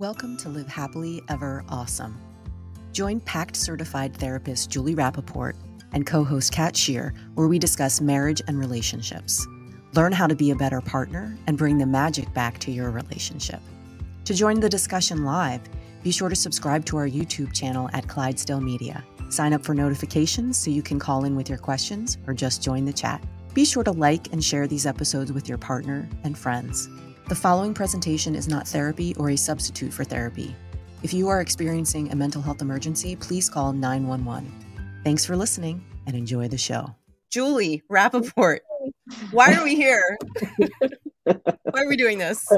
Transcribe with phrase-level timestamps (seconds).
[0.00, 2.20] Welcome to Live Happily Ever Awesome.
[2.92, 5.56] Join PACT certified therapist Julie Rappaport
[5.92, 9.44] and co host Kat Shear, where we discuss marriage and relationships.
[9.94, 13.58] Learn how to be a better partner and bring the magic back to your relationship.
[14.26, 15.62] To join the discussion live,
[16.04, 19.04] be sure to subscribe to our YouTube channel at Clydesdale Media.
[19.30, 22.84] Sign up for notifications so you can call in with your questions or just join
[22.84, 23.20] the chat.
[23.52, 26.88] Be sure to like and share these episodes with your partner and friends.
[27.28, 30.56] The following presentation is not therapy or a substitute for therapy.
[31.02, 34.50] If you are experiencing a mental health emergency, please call 911.
[35.04, 36.94] Thanks for listening and enjoy the show.
[37.28, 38.60] Julie Rappaport,
[39.30, 40.16] why are we here?
[41.24, 42.50] why are we doing this?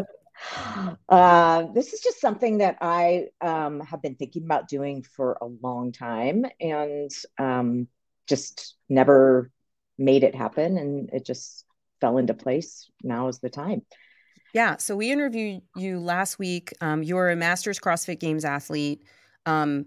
[1.08, 5.46] Uh, this is just something that I um, have been thinking about doing for a
[5.46, 7.88] long time and um,
[8.28, 9.50] just never
[9.98, 10.78] made it happen.
[10.78, 11.64] And it just
[12.00, 12.88] fell into place.
[13.02, 13.82] Now is the time.
[14.52, 14.76] Yeah.
[14.78, 16.72] So we interviewed you last week.
[16.80, 19.04] Um, you're a Masters CrossFit Games athlete,
[19.46, 19.86] um,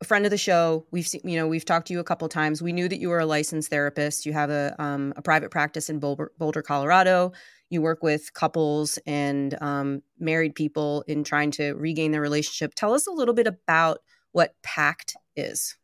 [0.00, 0.86] a friend of the show.
[0.90, 2.62] We've seen, you know, we've talked to you a couple times.
[2.62, 4.26] We knew that you were a licensed therapist.
[4.26, 7.32] You have a um, a private practice in Boulder, Boulder, Colorado.
[7.70, 12.74] You work with couples and um, married people in trying to regain their relationship.
[12.74, 13.98] Tell us a little bit about
[14.32, 15.76] what PACT is.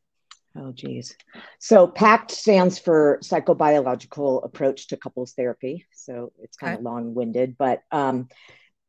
[0.56, 1.16] Oh, geez.
[1.60, 5.86] So PACT stands for Psychobiological Approach to Couples Therapy.
[5.92, 6.80] So it's kind okay.
[6.80, 8.28] of long-winded, but um,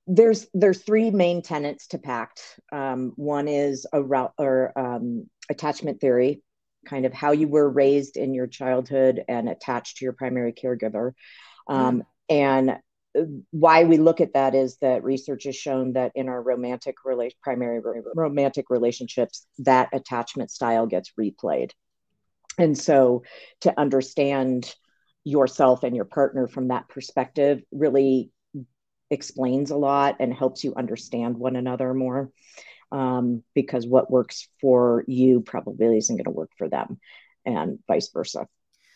[0.08, 2.42] there's there's three main tenets to PACT.
[2.72, 6.42] Um, one is a route or um, attachment theory,
[6.86, 11.14] kind of how you were raised in your childhood and attached to your primary caregiver.
[11.70, 12.02] Mm.
[12.30, 12.78] And
[13.52, 17.32] why we look at that is that research has shown that in our romantic rela-
[17.42, 17.82] primary
[18.16, 21.72] romantic relationships that attachment style gets replayed.
[22.58, 23.24] And so
[23.62, 24.74] to understand
[25.24, 28.32] yourself and your partner from that perspective really
[29.10, 32.32] explains a lot and helps you understand one another more
[32.92, 37.00] um, because what works for you probably isn't going to work for them
[37.46, 38.48] and vice versa.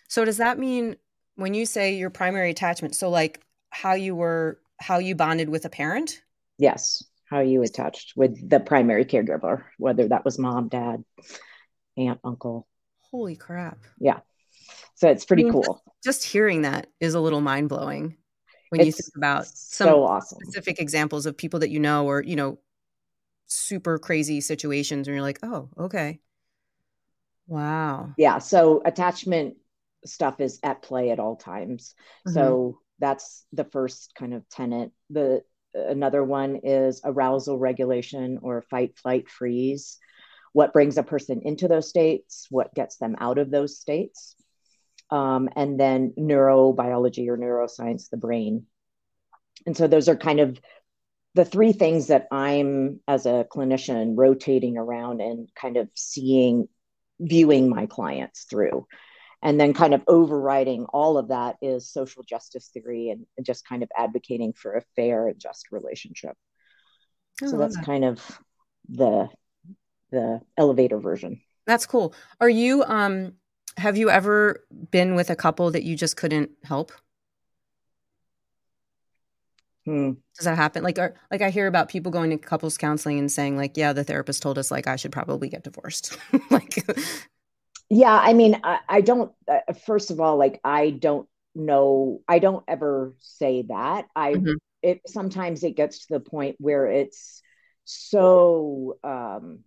[0.08, 0.96] So does that mean
[1.36, 5.66] when you say your primary attachment so like how you were how you bonded with
[5.66, 6.22] a parent?
[6.58, 11.04] Yes, how you attached with the primary caregiver, whether that was mom, dad,
[11.98, 12.68] aunt, uncle.
[13.12, 13.80] Holy crap.
[14.00, 14.20] Yeah.
[14.96, 15.82] So it's pretty I mean, cool.
[16.04, 18.18] Just, just, hearing that is a little mind blowing
[18.70, 20.40] when it's you think about some so awesome.
[20.42, 22.60] specific examples of people that you know or, you know,
[23.48, 26.20] super crazy situations and you're like, oh, okay.
[27.48, 28.14] Wow.
[28.18, 28.40] Yeah.
[28.40, 29.56] So attachment
[30.06, 31.94] stuff is at play at all times.
[32.28, 32.34] Mm-hmm.
[32.34, 34.92] So that's the first kind of tenet.
[35.10, 35.42] The
[35.74, 39.98] another one is arousal regulation or fight flight freeze.
[40.54, 42.48] What brings a person into those states?
[42.50, 44.36] What gets them out of those states?
[45.12, 48.66] Um, and then neurobiology or neuroscience the brain.
[49.66, 50.60] And so those are kind of
[51.36, 56.68] the three things that i'm as a clinician rotating around and kind of seeing
[57.20, 58.88] viewing my clients through
[59.46, 63.64] and then kind of overriding all of that is social justice theory and, and just
[63.64, 66.36] kind of advocating for a fair and just relationship.
[67.40, 67.86] So that's that.
[67.86, 68.42] kind of
[68.90, 69.30] the
[70.10, 71.42] the elevator version.
[71.68, 72.16] That's cool.
[72.42, 73.34] Are you um
[73.78, 76.92] have you ever been with a couple that you just couldn't help?
[79.86, 80.14] Hmm.
[80.36, 80.82] does that happen?
[80.82, 83.94] Like are, like i hear about people going to couples counseling and saying like yeah
[83.94, 86.18] the therapist told us like i should probably get divorced.
[86.50, 86.84] Like
[87.90, 92.40] yeah i mean i, I don't uh, first of all like i don't know i
[92.40, 94.54] don't ever say that i mm-hmm.
[94.82, 97.42] it sometimes it gets to the point where it's
[97.86, 99.60] so um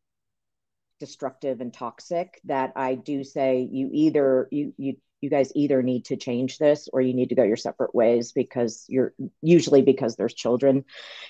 [1.01, 6.05] destructive and toxic that i do say you either you you you guys either need
[6.07, 10.17] to change this or you need to go your separate ways because you're usually because
[10.17, 10.85] there's children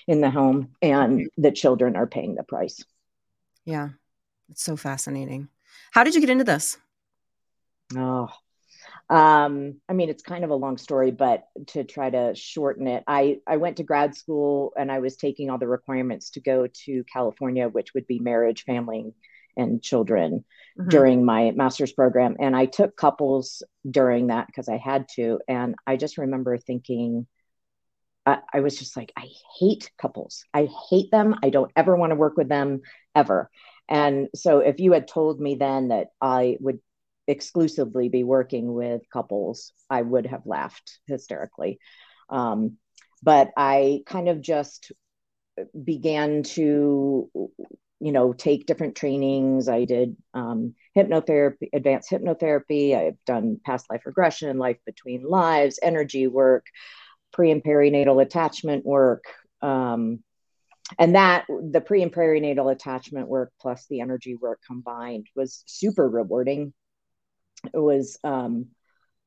[0.06, 1.42] in the home and mm-hmm.
[1.42, 2.82] the children are paying the price
[3.64, 3.90] yeah
[4.50, 5.48] it's so fascinating
[5.90, 6.78] how did you get into this?
[7.96, 8.28] Oh,
[9.10, 13.04] um, I mean, it's kind of a long story, but to try to shorten it,
[13.06, 16.66] I, I went to grad school and I was taking all the requirements to go
[16.84, 19.14] to California, which would be marriage, family,
[19.56, 20.44] and children
[20.78, 20.88] mm-hmm.
[20.90, 22.36] during my master's program.
[22.38, 25.40] And I took couples during that because I had to.
[25.48, 27.26] And I just remember thinking,
[28.26, 30.44] I, I was just like, I hate couples.
[30.52, 31.36] I hate them.
[31.42, 32.82] I don't ever want to work with them
[33.14, 33.50] ever.
[33.88, 36.80] And so if you had told me then that I would
[37.26, 41.78] exclusively be working with couples, I would have laughed hysterically.
[42.30, 42.76] Um,
[43.22, 44.92] but I kind of just
[45.84, 47.30] began to,
[48.00, 49.68] you know, take different trainings.
[49.68, 52.96] I did um, hypnotherapy, advanced hypnotherapy.
[52.96, 56.66] I've done past life regression, life between lives, energy work,
[57.32, 59.24] pre and perinatal attachment work.
[59.60, 60.22] Um,
[60.98, 66.08] and that the pre and perinatal attachment work plus the energy work combined was super
[66.08, 66.72] rewarding.
[67.74, 68.68] It was um,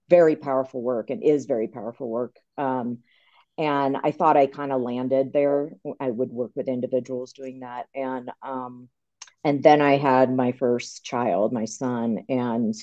[0.10, 2.36] very powerful work and is very powerful work.
[2.58, 3.00] Um,
[3.58, 5.74] and I thought I kind of landed there.
[6.00, 8.90] I would work with individuals doing that, and um,
[9.44, 12.74] and then I had my first child, my son, and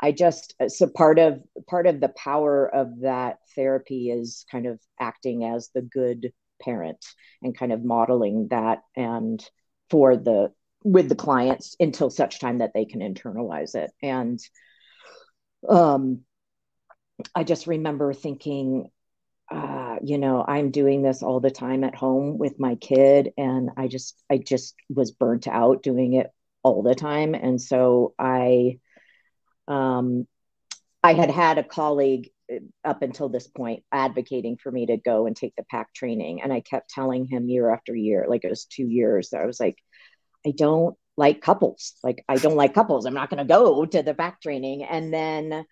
[0.00, 4.78] I just so part of part of the power of that therapy is kind of
[4.98, 7.04] acting as the good parent
[7.42, 9.44] and kind of modeling that and
[9.88, 10.52] for the
[10.82, 13.90] with the clients until such time that they can internalize it.
[14.02, 14.40] And
[15.68, 16.20] um
[17.34, 18.90] I just remember thinking
[19.50, 23.70] uh, you know, I'm doing this all the time at home with my kid, and
[23.76, 26.28] I just, I just was burnt out doing it
[26.62, 28.78] all the time, and so I,
[29.66, 30.26] um,
[31.02, 32.30] I had had a colleague
[32.84, 36.52] up until this point advocating for me to go and take the PACT training, and
[36.52, 39.76] I kept telling him year after year, like it was two years, I was like,
[40.46, 43.04] I don't like couples, like I don't like couples.
[43.06, 45.64] I'm not going to go to the PACT training, and then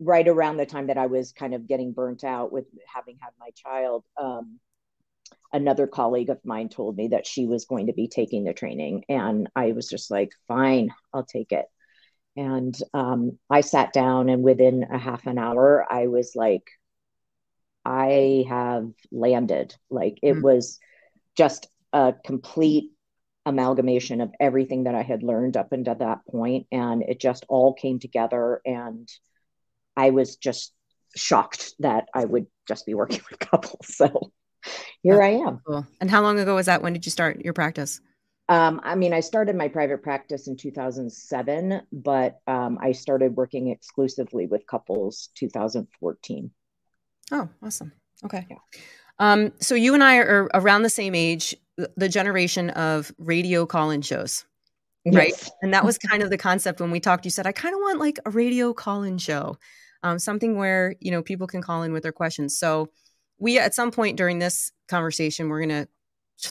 [0.00, 3.30] right around the time that I was kind of getting burnt out with having had
[3.38, 4.58] my child, um,
[5.52, 9.04] another colleague of mine told me that she was going to be taking the training.
[9.08, 11.66] And I was just like, fine, I'll take it.
[12.36, 16.70] And um, I sat down, and within a half an hour, I was like,
[17.84, 19.74] I have landed.
[19.90, 20.42] Like it mm-hmm.
[20.42, 20.78] was
[21.36, 22.90] just a complete
[23.46, 27.74] amalgamation of everything that I had learned up until that point, and it just all
[27.74, 28.60] came together.
[28.64, 29.08] And
[29.96, 30.72] I was just
[31.16, 33.96] shocked that I would just be working with couples.
[33.96, 34.32] So
[35.02, 35.60] here That's I am.
[35.66, 35.86] Cool.
[36.00, 36.82] And how long ago was that?
[36.82, 38.00] When did you start your practice?
[38.50, 43.68] Um, I mean, I started my private practice in 2007, but um, I started working
[43.68, 46.50] exclusively with couples 2014.
[47.32, 47.92] Oh, awesome.
[48.24, 48.46] Okay.
[48.50, 48.56] Yeah.
[49.18, 51.54] Um, so you and I are around the same age,
[51.96, 54.44] the generation of radio call-in shows,
[55.06, 55.28] right?
[55.28, 55.50] Yes.
[55.62, 57.24] And that was kind of the concept when we talked.
[57.24, 59.56] You said, "I kind of want like a radio call-in show."
[60.02, 62.58] um, something where you know people can call in with their questions.
[62.58, 62.90] So
[63.38, 65.88] we at some point during this conversation, we're going to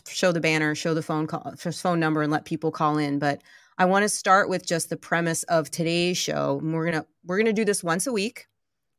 [0.07, 3.19] show the banner, show the phone call, phone number, and let people call in.
[3.19, 3.41] But
[3.77, 6.59] I want to start with just the premise of today's show.
[6.61, 8.47] And we're gonna we're gonna do this once a week,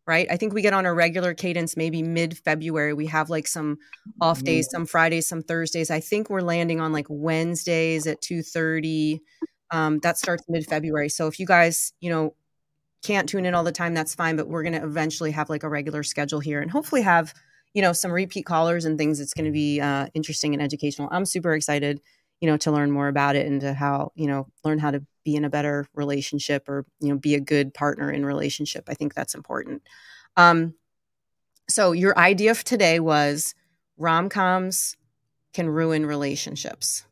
[0.06, 0.26] right?
[0.30, 2.94] I think we get on a regular cadence maybe mid February.
[2.94, 3.78] We have like some
[4.20, 4.76] off days, mm-hmm.
[4.76, 5.90] some Fridays, some Thursdays.
[5.90, 9.20] I think we're landing on like Wednesdays at two thirty.
[9.70, 11.08] Um, that starts mid February.
[11.08, 12.34] So if you guys, you know,
[13.04, 14.36] can't tune in all the time, that's fine.
[14.36, 17.32] But we're going to eventually have like a regular schedule here and hopefully have,
[17.74, 21.08] you know, some repeat callers and things that's going to be uh, interesting and educational.
[21.10, 22.00] I'm super excited,
[22.40, 25.04] you know, to learn more about it and to how, you know, learn how to
[25.24, 28.84] be in a better relationship or, you know, be a good partner in relationship.
[28.88, 29.82] I think that's important.
[30.36, 30.74] Um,
[31.68, 33.54] so your idea of today was
[33.96, 34.96] rom coms
[35.52, 37.04] can ruin relationships.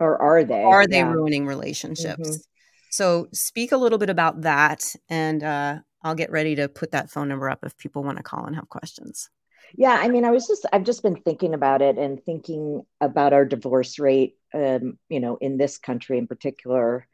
[0.00, 0.62] Or are they?
[0.62, 1.12] Are they yeah.
[1.12, 2.28] ruining relationships?
[2.28, 2.40] Mm-hmm.
[2.90, 7.10] So speak a little bit about that, and uh, I'll get ready to put that
[7.10, 9.30] phone number up if people want to call and have questions.
[9.76, 13.32] Yeah, I mean, I was just I've just been thinking about it and thinking about
[13.32, 17.06] our divorce rate, um, you know, in this country in particular,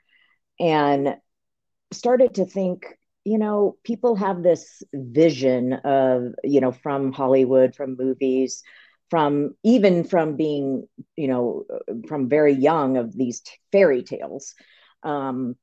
[0.61, 1.17] and
[1.93, 2.87] started to think
[3.25, 8.63] you know people have this vision of you know from hollywood from movies
[9.11, 11.65] from even from being you know
[12.09, 14.55] from very young of these t- fairy tales
[15.05, 15.57] um,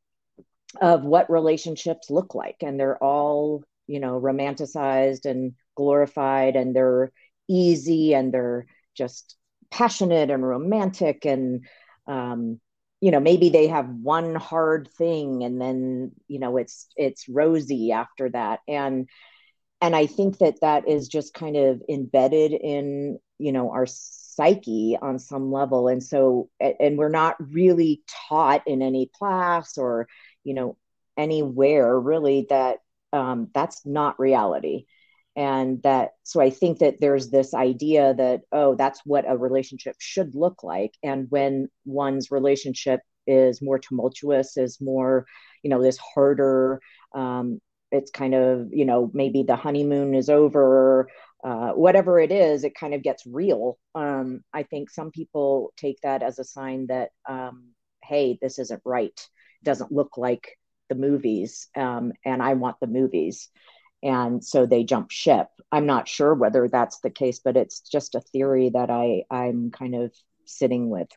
[0.82, 2.58] of what relationships look like.
[2.62, 7.14] And they're all you know romanticized and glorified and they're
[7.48, 8.66] easy and they're
[8.96, 9.38] just
[9.72, 11.66] passionate and romantic and
[12.08, 12.60] um,
[13.00, 17.94] you know maybe they have one hard thing and then you know it's it's rosy
[17.94, 18.60] after that.
[18.68, 19.08] And
[19.80, 23.86] and i think that that is just kind of embedded in you know our
[24.38, 25.88] psyche on some level.
[25.88, 30.08] And so and we're not really taught in any class or
[30.44, 30.78] you know
[31.18, 32.78] anywhere really that
[33.12, 34.86] um, that's not reality
[35.38, 39.96] and that so i think that there's this idea that oh that's what a relationship
[40.00, 40.94] should look like.
[41.04, 45.26] And when one's relationship is more tumultuous is more
[45.64, 46.82] you know this harder
[47.16, 47.60] um,
[47.92, 51.08] it's kind of you know maybe the honeymoon is over
[51.44, 53.78] uh, whatever it is it kind of gets real.
[53.96, 58.82] Um, i think some people take that as a sign that um, hey this isn't
[58.86, 59.20] right.
[59.62, 60.58] It doesn't look like
[60.90, 63.50] the movies um, and i want the movies
[64.04, 68.16] and so they jump ship i'm not sure whether that's the case but it's just
[68.16, 70.14] a theory that i i'm kind of
[70.46, 71.10] sitting with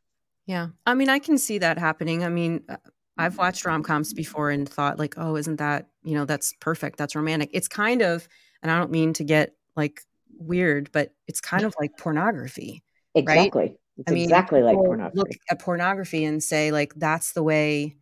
[0.46, 2.76] yeah i mean i can see that happening i mean uh,
[3.18, 7.14] i've watched rom-coms before and thought like oh isn't that you know that's perfect that's
[7.14, 8.26] romantic it's kind of
[8.62, 10.02] and i don't mean to get like
[10.38, 12.82] weird but it's kind of like pornography
[13.14, 13.76] exactly right?
[14.00, 15.18] It's I mean, exactly like pornography.
[15.18, 17.96] Look at pornography and say like that's the way,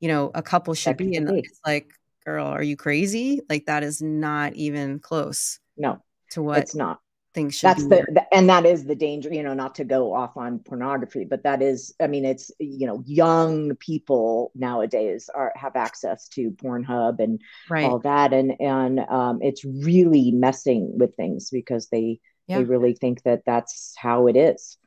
[0.00, 1.14] you know, a couple should be.
[1.14, 1.38] And be.
[1.38, 1.88] it's like,
[2.24, 3.40] girl, are you crazy?
[3.48, 5.58] Like that is not even close.
[5.76, 7.00] No, to what it's not
[7.34, 10.36] things that's the, the, and that is the danger you know not to go off
[10.36, 15.74] on pornography but that is i mean it's you know young people nowadays are have
[15.74, 17.84] access to pornhub and right.
[17.84, 22.58] all that and and um, it's really messing with things because they yeah.
[22.58, 24.78] they really think that that's how it is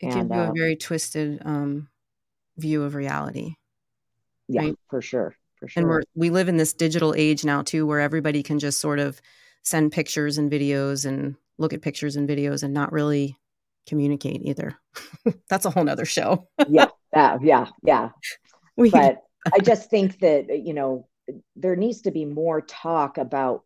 [0.00, 1.88] it and, gives you uh, a very twisted um,
[2.56, 3.54] view of reality
[4.48, 4.78] yeah right?
[4.88, 8.00] for sure for sure and we're we live in this digital age now too where
[8.00, 9.20] everybody can just sort of
[9.62, 13.36] send pictures and videos and look at pictures and videos and not really
[13.86, 14.78] communicate either.
[15.50, 16.46] That's a whole nother show.
[16.68, 18.10] yeah, yeah, yeah, yeah.
[18.76, 19.22] We, but
[19.52, 21.08] I just think that you know
[21.56, 23.64] there needs to be more talk about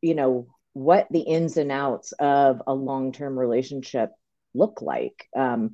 [0.00, 4.12] you know what the ins and outs of a long-term relationship
[4.54, 5.26] look like.
[5.36, 5.70] Um,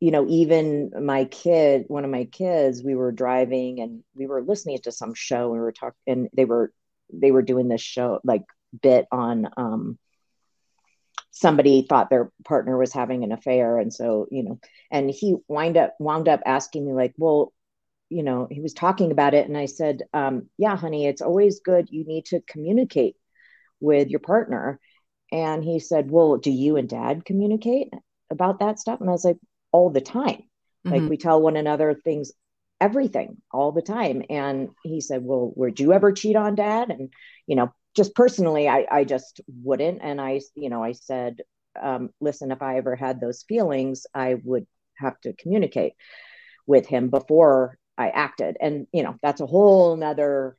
[0.00, 4.42] you know, even my kid, one of my kids, we were driving and we were
[4.42, 6.72] listening to some show and we were talking, and they were
[7.12, 8.44] they were doing this show like
[8.82, 9.98] bit on um,
[11.30, 13.78] somebody thought their partner was having an affair.
[13.78, 17.52] And so you know and he wind up wound up asking me like well
[18.08, 19.48] you know he was talking about it.
[19.48, 21.88] And i said um, yeah honey it's always good.
[21.90, 23.16] You need to communicate
[23.80, 24.78] with your partner.
[25.32, 27.92] And he said well do you and dad communicate
[28.30, 29.00] about that stuff?
[29.00, 29.38] And i was like
[29.72, 30.42] all the time
[30.86, 30.90] mm-hmm.
[30.90, 32.32] like we tell one another things
[32.80, 37.12] everything all the time and he said well would you ever cheat on dad and
[37.46, 39.98] you know just personally, I, I just wouldn't.
[40.02, 41.40] And I, you know, I said,
[41.80, 45.94] um, listen, if I ever had those feelings, I would have to communicate
[46.64, 48.56] with him before I acted.
[48.60, 50.56] And, you know, that's a whole nother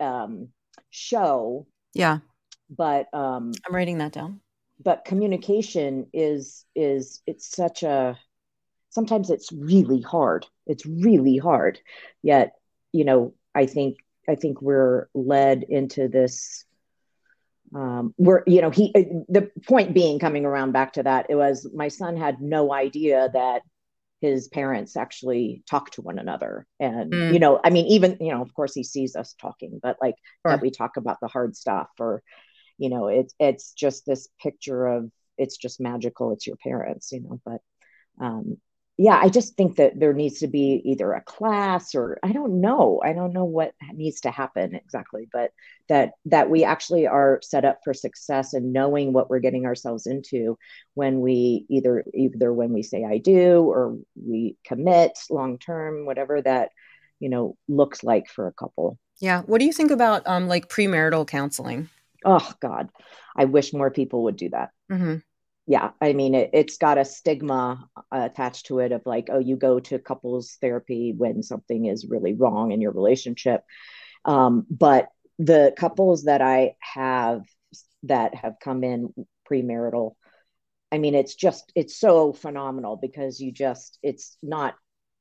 [0.00, 0.48] um,
[0.88, 1.66] show.
[1.92, 2.20] Yeah.
[2.70, 4.40] But um, I'm writing that down.
[4.82, 8.18] But communication is, is, it's such a,
[8.98, 10.44] sometimes it's really hard.
[10.66, 11.78] It's really hard.
[12.20, 12.54] Yet,
[12.90, 16.64] you know, I think, I think we're led into this
[17.74, 21.34] um, we're you know he uh, the point being coming around back to that it
[21.34, 23.60] was my son had no idea that
[24.22, 27.32] his parents actually talk to one another and mm.
[27.32, 30.14] you know i mean even you know of course he sees us talking but like
[30.46, 30.56] sure.
[30.56, 32.22] that we talk about the hard stuff or
[32.78, 37.20] you know it's it's just this picture of it's just magical it's your parents you
[37.20, 37.60] know but
[38.24, 38.56] um
[39.00, 42.60] yeah, I just think that there needs to be either a class or I don't
[42.60, 43.00] know.
[43.02, 45.52] I don't know what needs to happen exactly, but
[45.88, 50.08] that that we actually are set up for success and knowing what we're getting ourselves
[50.08, 50.58] into
[50.94, 56.42] when we either either when we say I do or we commit long term, whatever
[56.42, 56.70] that
[57.20, 58.98] you know looks like for a couple.
[59.20, 59.42] Yeah.
[59.42, 61.88] What do you think about um like premarital counseling?
[62.24, 62.88] Oh God,
[63.36, 64.70] I wish more people would do that.
[64.90, 65.18] Mm-hmm
[65.68, 69.54] yeah i mean it, has got a stigma attached to it of like oh you
[69.54, 73.62] go to couples therapy when something is really wrong in your relationship.
[74.24, 75.08] Um, but
[75.38, 77.42] the couples that i have
[78.04, 79.12] that have come in
[79.48, 80.14] premarital
[80.90, 84.74] i mean it's just it's so phenomenal because you just it's not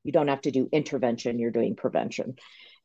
[0.03, 2.35] you don't have to do intervention you're doing prevention.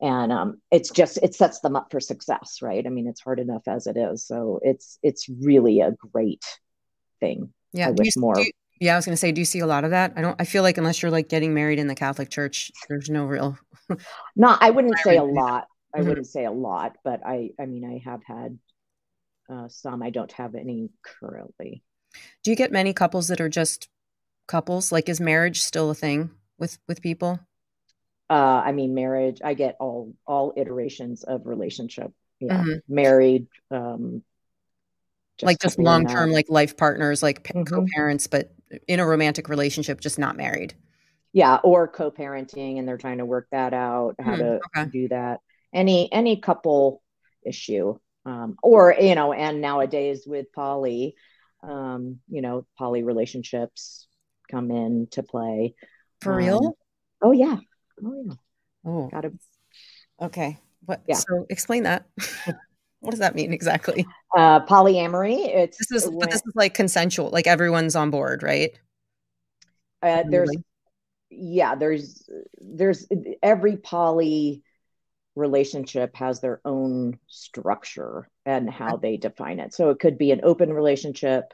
[0.01, 2.85] And um, it's just it sets them up for success right?
[2.85, 4.27] I mean it's hard enough as it is.
[4.27, 6.43] So it's it's really a great
[7.23, 7.53] thing.
[7.71, 8.37] Yeah, I wish you, more.
[8.37, 10.13] You, yeah, I was going to say, do you see a lot of that?
[10.15, 10.39] I don't.
[10.39, 13.57] I feel like unless you're like getting married in the Catholic Church, there's no real.
[14.35, 15.67] no, I wouldn't say a lot.
[15.93, 16.09] I mm-hmm.
[16.09, 17.51] wouldn't say a lot, but I.
[17.59, 18.59] I mean, I have had
[19.49, 20.03] uh, some.
[20.03, 21.83] I don't have any currently.
[22.43, 23.87] Do you get many couples that are just
[24.47, 24.91] couples?
[24.91, 27.39] Like, is marriage still a thing with with people?
[28.29, 29.39] Uh, I mean, marriage.
[29.43, 32.11] I get all all iterations of relationship.
[32.39, 32.93] Yeah, mm-hmm.
[32.93, 34.23] married, um,
[35.37, 37.63] just like just long term, like life partners, like mm-hmm.
[37.63, 38.53] co-parents, but
[38.87, 40.73] in a romantic relationship, just not married.
[41.31, 44.89] Yeah, or co-parenting, and they're trying to work that out, how mm, to okay.
[44.91, 45.39] do that.
[45.73, 47.01] Any any couple
[47.43, 51.15] issue, um, or you know, and nowadays with poly,
[51.63, 54.07] um, you know, poly relationships
[54.51, 55.73] come in to play.
[56.21, 56.77] For um, real?
[57.23, 57.57] Oh yeah.
[58.05, 58.33] Oh yeah.
[58.85, 59.33] Oh, got to.
[60.21, 60.59] Okay.
[60.85, 61.01] What?
[61.07, 61.15] Yeah.
[61.15, 62.05] So explain that.
[63.03, 64.05] What does that mean exactly?
[64.35, 65.45] Uh, polyamory.
[65.45, 68.71] It's this is when, but this is like consensual, like everyone's on board, right?
[70.01, 70.55] Uh, there's
[71.29, 72.29] yeah, there's
[72.61, 73.05] there's
[73.41, 74.63] every poly
[75.35, 79.73] relationship has their own structure and how they define it.
[79.73, 81.53] So it could be an open relationship,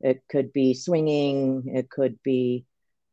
[0.00, 2.64] it could be swinging, it could be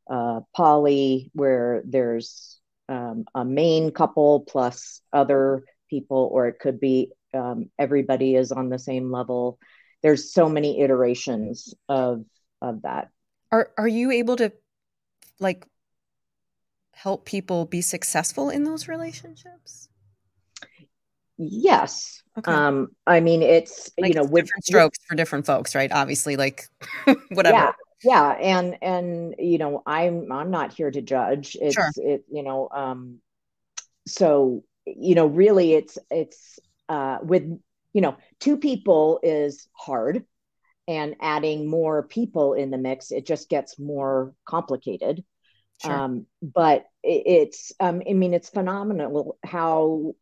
[0.09, 7.11] uh, poly where there's um, a main couple plus other people, or it could be
[7.33, 9.59] um, everybody is on the same level.
[10.01, 12.25] There's so many iterations of
[12.61, 13.09] of that.
[13.51, 14.51] are are you able to
[15.39, 15.65] like
[16.91, 19.89] help people be successful in those relationships?
[21.37, 22.23] Yes.
[22.37, 22.51] Okay.
[22.51, 25.91] Um, I mean, it's like you know, with different strokes with, for different folks, right?
[25.91, 26.67] Obviously, like
[27.29, 27.55] whatever.
[27.55, 27.71] Yeah,
[28.03, 31.57] yeah, and and you know, I'm I'm not here to judge.
[31.59, 31.91] It's sure.
[31.97, 33.19] it, you know, um,
[34.07, 36.59] so you know, really, it's it's
[36.93, 37.43] uh, with
[37.93, 40.23] you know, two people is hard,
[40.87, 45.23] and adding more people in the mix, it just gets more complicated.
[45.83, 45.91] Sure.
[45.91, 50.15] Um, but it, it's, um, I mean, it's phenomenal how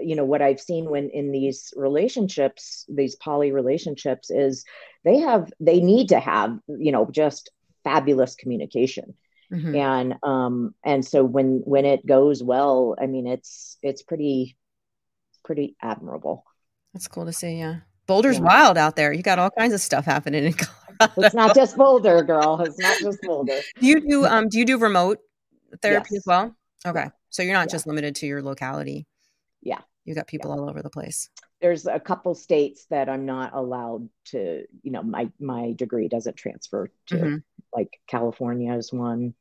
[0.00, 4.64] you know what i've seen when in these relationships these poly relationships is
[5.04, 7.50] they have they need to have you know just
[7.84, 9.14] fabulous communication
[9.52, 9.74] mm-hmm.
[9.74, 14.56] and um and so when when it goes well i mean it's it's pretty
[15.48, 16.44] pretty admirable
[16.92, 17.76] that's cool to see yeah
[18.06, 18.44] boulder's yeah.
[18.44, 20.52] wild out there you got all kinds of stuff happening in
[20.98, 21.22] Colorado.
[21.22, 24.66] it's not just boulder girl it's not just boulder do you do um do you
[24.66, 25.20] do remote
[25.80, 26.18] therapy yes.
[26.18, 26.54] as well
[26.86, 27.72] okay so you're not yeah.
[27.72, 29.06] just limited to your locality
[29.62, 30.60] yeah you got people yeah.
[30.60, 31.30] all over the place
[31.62, 36.36] there's a couple states that i'm not allowed to you know my my degree doesn't
[36.36, 37.36] transfer to mm-hmm.
[37.72, 39.32] like california is one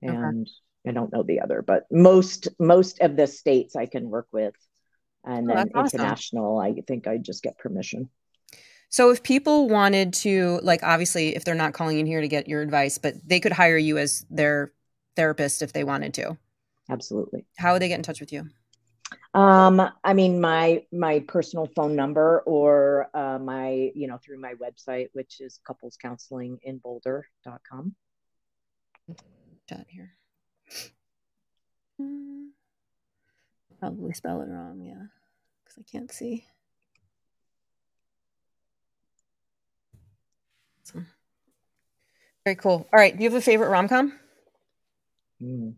[0.00, 0.90] and okay.
[0.90, 4.54] i don't know the other but most most of the states i can work with
[5.24, 6.78] and oh, then international awesome.
[6.78, 8.08] i think i just get permission
[8.88, 12.48] so if people wanted to like obviously if they're not calling in here to get
[12.48, 14.72] your advice but they could hire you as their
[15.16, 16.36] therapist if they wanted to
[16.90, 18.48] absolutely how would they get in touch with you
[19.34, 24.54] um, I mean, my my personal phone number or uh, my, you know, through my
[24.54, 27.94] website, which is couplescounselinginboulder.com.
[29.68, 30.12] Chat here.
[33.84, 34.94] Probably spell it wrong, yeah,
[35.62, 36.46] because I can't see.
[40.80, 41.06] Awesome.
[42.44, 42.88] Very cool.
[42.90, 43.14] All right.
[43.14, 44.18] Do you have a favorite rom com?
[45.42, 45.74] Mm.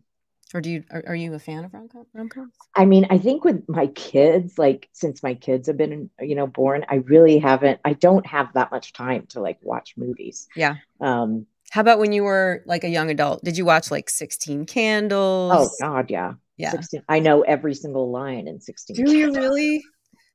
[0.54, 2.52] Or do you are, are you a fan of rom coms?
[2.76, 6.46] I mean, I think with my kids, like since my kids have been, you know,
[6.46, 7.80] born, I really haven't.
[7.84, 10.46] I don't have that much time to like watch movies.
[10.54, 10.76] Yeah.
[11.00, 11.46] Um.
[11.72, 13.42] How about when you were like a young adult?
[13.42, 15.52] Did you watch like Sixteen Candles?
[15.52, 16.34] Oh God, yeah.
[16.56, 16.70] Yeah.
[16.70, 18.96] 16, I know every single line in Sixteen.
[18.96, 19.36] Do Candles.
[19.36, 19.84] you really?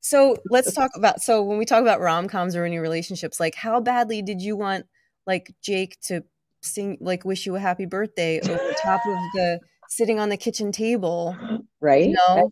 [0.02, 1.22] So let's talk about.
[1.22, 4.56] So when we talk about rom coms or any relationships, like how badly did you
[4.56, 4.86] want
[5.26, 6.24] like Jake to
[6.62, 9.60] sing like "Wish You a Happy Birthday" over top of the
[9.92, 11.36] sitting on the kitchen table
[11.82, 12.50] right you know?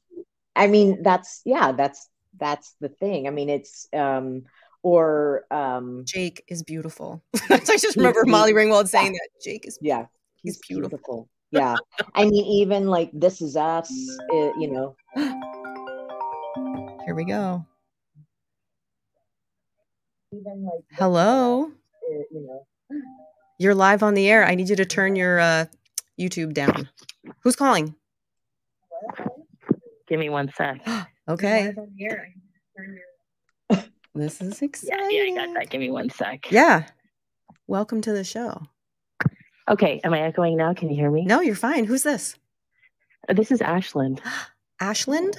[0.58, 4.44] i mean that's yeah that's that's the thing i mean it's um
[4.84, 9.20] or um jake is beautiful i just remember molly ringwald saying yeah.
[9.20, 10.06] that jake is yeah
[10.44, 10.98] he's, he's beautiful.
[10.98, 11.30] beautiful.
[11.52, 11.76] Yeah
[12.16, 14.96] i mean even like this is us it, you know
[17.06, 17.66] here we go
[20.32, 21.72] even like hello
[22.10, 22.66] it, you know
[23.58, 25.66] you're live on the air i need you to turn your uh
[26.20, 26.88] youtube down
[27.44, 27.96] Who's calling?
[30.08, 30.82] Give me one sec.
[31.30, 31.74] okay.
[34.16, 34.98] this is exciting.
[35.12, 35.70] Yeah, yeah, I got that.
[35.70, 36.52] Give me one sec.
[36.52, 36.86] Yeah.
[37.68, 38.64] Welcome to the show.
[39.70, 40.02] Okay.
[40.04, 40.74] Am I echoing now?
[40.74, 41.26] Can you hear me?
[41.26, 41.86] No, you're fine.
[41.86, 42.36] Who's this?
[43.28, 44.22] Uh, this is Ashland.
[44.80, 45.38] Ashland?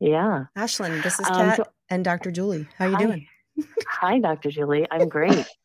[0.00, 0.46] Yeah.
[0.56, 2.32] Ashland, this is um, Kat um, so, and Dr.
[2.32, 2.66] Julie.
[2.76, 3.04] How you hi.
[3.04, 3.26] doing?
[3.88, 4.50] hi, Dr.
[4.50, 4.86] Julie.
[4.90, 5.46] I'm great.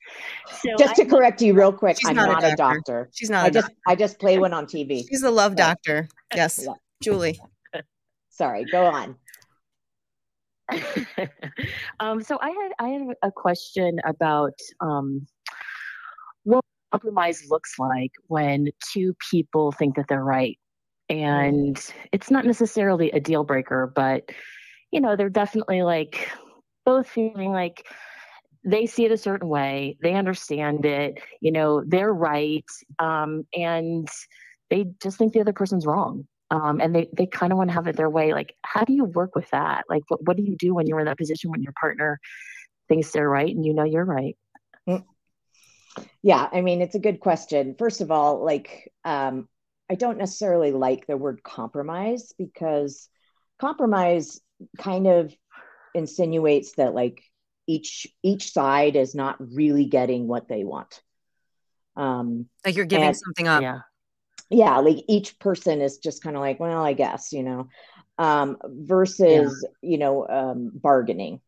[0.62, 2.56] So just to I, correct you real quick, I'm not, not a, doctor.
[2.56, 3.10] a, doctor.
[3.13, 3.45] She's not.
[3.45, 3.82] I just doctor.
[3.88, 5.03] I just play one on TV.
[5.10, 6.08] She's a love doctor.
[6.34, 6.75] Yes, yeah.
[7.03, 7.38] Julie.
[8.30, 9.17] Sorry, go on.
[11.99, 15.27] um, so I had I had a question about um,
[16.43, 20.58] what compromise looks like when two people think that they're right,
[21.10, 21.80] and
[22.12, 24.30] it's not necessarily a deal breaker, but
[24.91, 26.30] you know they're definitely like
[26.86, 27.86] both feeling like
[28.63, 32.65] they see it a certain way they understand it you know they're right
[33.00, 34.10] um, and
[34.69, 36.28] they just think the other person's wrong.
[36.50, 38.32] Um, and they, they kind of want to have it their way.
[38.34, 39.84] Like how do you work with that?
[39.89, 42.19] Like what, what do you do when you're in that position when your partner
[42.88, 44.38] thinks they're right and you know you're right.
[46.21, 47.75] Yeah i mean it's a good question.
[47.77, 49.47] First of all like um,
[49.89, 53.10] i don't necessarily like the word compromise because
[53.60, 54.39] compromise
[54.77, 55.33] kind of
[55.93, 57.21] insinuates that like
[57.67, 61.01] each each side is not really getting what they want.
[61.95, 63.62] Um like you're giving and, something up.
[63.62, 63.79] Yeah.
[64.49, 67.67] Yeah like each person is just kind of like well i guess you know
[68.17, 69.89] um versus yeah.
[69.91, 71.41] you know um bargaining.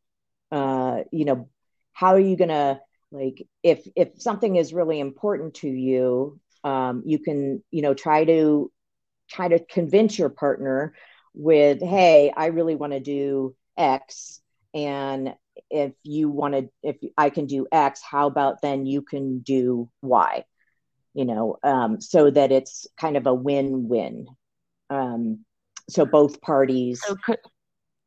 [0.52, 1.50] Uh you know
[1.94, 7.20] how are you gonna like if if something is really important to you um you
[7.20, 8.72] can you know try to
[9.30, 10.94] try to convince your partner
[11.34, 14.42] with hey i really want to do x
[14.74, 15.34] and
[15.70, 19.90] if you want to if i can do x how about then you can do
[20.02, 20.44] y
[21.14, 24.28] you know, um, so that it's kind of a win-win.
[24.90, 25.46] Um,
[25.90, 27.02] so both parties.
[27.06, 27.40] So could,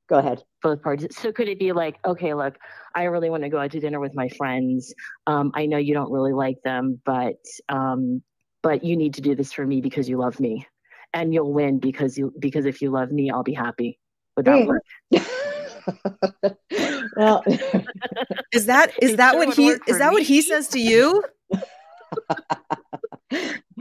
[0.08, 0.42] go ahead.
[0.62, 1.16] Both parties.
[1.16, 2.56] So could it be like, okay, look,
[2.94, 4.94] I really want to go out to dinner with my friends.
[5.26, 7.38] Um, I know you don't really like them, but
[7.68, 8.22] um,
[8.62, 10.66] but you need to do this for me because you love me,
[11.14, 13.98] and you'll win because you because if you love me, I'll be happy.
[14.36, 14.82] Would that work?
[17.16, 17.42] well,
[18.52, 20.14] is that is that what he is that me.
[20.14, 21.24] what he says to you?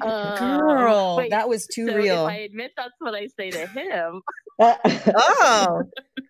[0.02, 2.26] Uh, Girl, wait, that was too so real.
[2.26, 4.22] I admit that's what I say to him.
[4.62, 5.84] Oh,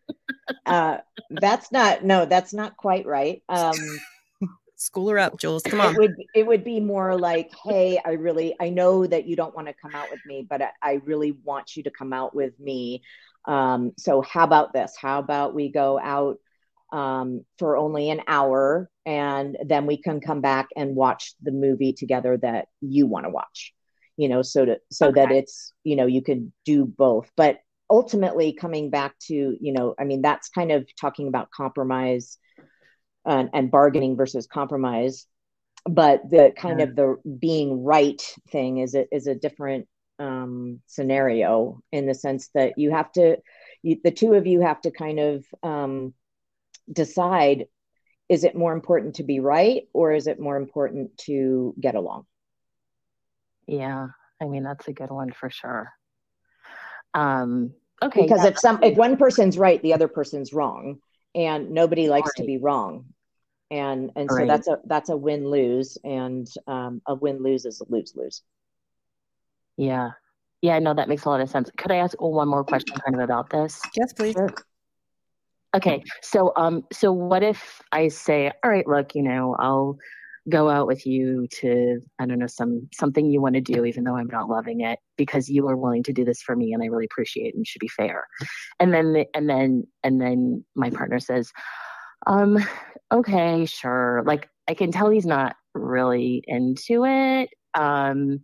[0.66, 0.98] uh,
[1.30, 3.44] that's not no, that's not quite right.
[3.50, 3.76] Um,
[4.76, 5.62] School her up, Jules.
[5.62, 5.94] Come on.
[5.94, 9.56] It would it would be more like, hey, I really I know that you don't
[9.56, 12.34] want to come out with me, but I, I really want you to come out
[12.34, 13.04] with me.
[13.46, 14.96] Um, so how about this?
[15.00, 16.38] How about we go out
[16.92, 21.94] um, for only an hour and then we can come back and watch the movie
[21.94, 23.74] together that you want to watch
[24.18, 25.22] you know so to so okay.
[25.22, 27.60] that it's you know you can do both but
[27.92, 32.40] ultimately coming back to you know i mean that's kind of talking about compromise
[33.26, 35.28] and, and bargaining versus compromise.
[35.86, 36.86] But the kind yeah.
[36.86, 39.88] of the being right thing is a, is a different
[40.20, 43.38] um, scenario in the sense that you have to
[43.82, 46.14] you, the two of you have to kind of um,
[46.92, 47.66] decide
[48.30, 52.26] is it more important to be right or is it more important to get along?
[53.66, 55.92] Yeah i mean that's a good one for sure.
[57.16, 58.50] Um okay because yeah.
[58.50, 61.00] if some if one person's right the other person's wrong
[61.36, 62.42] and nobody likes right.
[62.42, 63.06] to be wrong
[63.70, 64.42] and and right.
[64.42, 68.14] so that's a that's a win lose and um, a win lose is a lose
[68.16, 68.42] lose
[69.78, 70.12] yeah
[70.62, 73.16] yeah no that makes a lot of sense could i ask one more question kind
[73.16, 74.50] of about this yes please sure.
[75.74, 79.98] Okay, so um, so what if I say, all right, look, you know, I'll
[80.50, 84.04] go out with you to I don't know some something you want to do, even
[84.04, 86.84] though I'm not loving it, because you are willing to do this for me, and
[86.84, 88.28] I really appreciate and should be fair.
[88.80, 91.52] And then and then and then my partner says,
[92.28, 92.58] um,
[93.12, 94.24] okay, sure.
[94.26, 97.50] Like I can tell he's not really into it.
[97.74, 98.42] Um,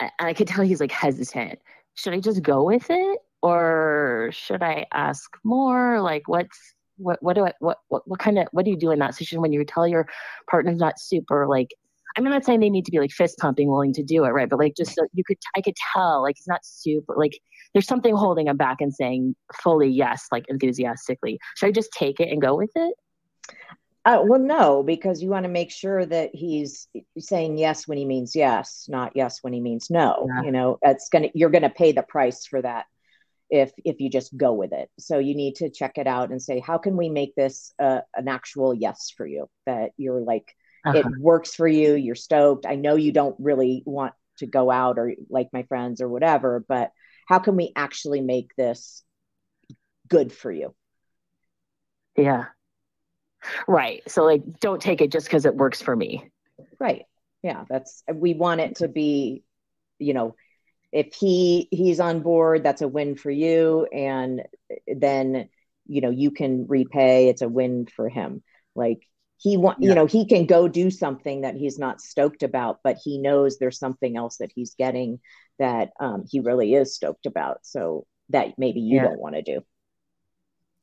[0.00, 1.58] I, I could tell he's like hesitant.
[1.94, 3.18] Should I just go with it?
[3.44, 6.00] or should I ask more?
[6.00, 8.90] Like, what's what what do I what what what kind of what do you do
[8.90, 10.08] in that situation when you tell your
[10.48, 11.70] partner's not super like
[12.16, 14.48] I'm not saying they need to be like fist pumping, willing to do it, right?
[14.48, 17.40] But like, just so you could, I could tell, like, he's not super, like,
[17.72, 21.40] there's something holding him back and saying fully yes, like enthusiastically.
[21.56, 22.94] Should I just take it and go with it?
[24.04, 26.86] Uh, well, no, because you want to make sure that he's
[27.18, 30.28] saying yes when he means yes, not yes when he means no.
[30.28, 30.42] Yeah.
[30.42, 32.84] You know, it's gonna, you're gonna pay the price for that
[33.54, 34.90] if if you just go with it.
[34.98, 38.00] So you need to check it out and say how can we make this uh,
[38.14, 39.48] an actual yes for you?
[39.64, 40.52] That you're like
[40.84, 40.98] uh-huh.
[40.98, 42.66] it works for you you're stoked.
[42.66, 46.64] I know you don't really want to go out or like my friends or whatever
[46.68, 46.90] but
[47.28, 49.04] how can we actually make this
[50.08, 50.74] good for you?
[52.16, 52.46] Yeah.
[53.68, 54.02] Right.
[54.08, 56.28] So like don't take it just because it works for me.
[56.80, 57.04] Right.
[57.44, 59.44] Yeah that's we want it to be
[60.00, 60.34] you know
[60.94, 63.86] if he he's on board that's a win for you.
[63.92, 64.44] And
[64.86, 65.48] then
[65.86, 67.28] you know you can repay.
[67.28, 68.42] It's a win for him.
[68.76, 69.88] Like he want yeah.
[69.90, 73.58] you know he can go do something that he's not stoked about but he knows
[73.58, 75.18] there's something else that he's getting
[75.58, 77.58] that um, he really is stoked about.
[77.62, 79.04] So that maybe you yeah.
[79.04, 79.64] don't want to do.